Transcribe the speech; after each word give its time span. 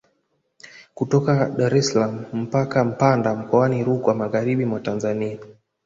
Kutoka 0.97 1.35
Dar 1.59 1.73
es 1.79 1.87
salaam 1.89 2.25
mpaka 2.33 2.83
Mpanda 2.83 3.35
mkoa 3.35 3.69
ni 3.69 3.83
Rukwa 3.83 4.15
magharibi 4.15 4.65
mwa 4.65 4.79
Tanzania 4.79 5.37